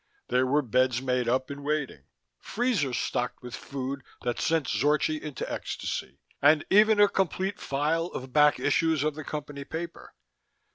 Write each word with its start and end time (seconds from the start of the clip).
There 0.29 0.47
were 0.47 0.63
beds 0.63 0.99
made 0.99 1.29
up 1.29 1.51
and 1.51 1.63
waiting, 1.63 2.05
freezers 2.39 2.97
stocked 2.97 3.43
with 3.43 3.55
food 3.55 4.01
that 4.23 4.39
sent 4.41 4.65
Zorchi 4.67 5.21
into 5.21 5.47
ecstasy, 5.47 6.17
and 6.41 6.65
even 6.71 6.99
a 6.99 7.07
complete 7.07 7.59
file 7.59 8.07
of 8.07 8.33
back 8.33 8.59
issues 8.59 9.03
of 9.03 9.13
the 9.13 9.23
Company 9.23 9.63
paper. 9.63 10.15